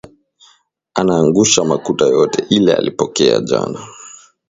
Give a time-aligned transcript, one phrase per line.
[0.93, 3.87] Anangusha makuta yote ile alipokea jana